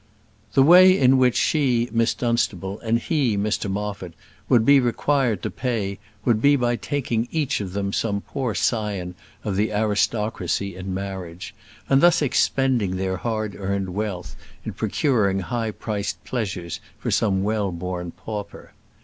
[0.53, 4.15] The way in which she, Miss Dunstable, and he, Mr Moffat,
[4.49, 9.13] would be required to pay would be by taking each of them some poor scion
[9.43, 11.53] of the aristocracy in marriage;
[11.87, 14.35] and thus expending their hard earned wealth
[14.65, 18.71] in procuring high priced pleasures for some well born pauper.